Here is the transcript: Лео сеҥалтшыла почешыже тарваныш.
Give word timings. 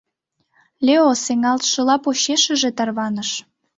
Лео 0.85 1.09
сеҥалтшыла 1.25 1.95
почешыже 2.03 2.69
тарваныш. 2.77 3.29